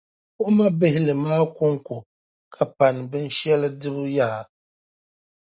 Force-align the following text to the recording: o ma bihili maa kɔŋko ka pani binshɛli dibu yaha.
o 0.45 0.47
ma 0.55 0.65
bihili 0.79 1.13
maa 1.23 1.43
kɔŋko 1.55 1.95
ka 2.53 2.63
pani 2.77 3.01
binshɛli 3.11 3.67
dibu 3.79 4.03
yaha. 4.17 4.41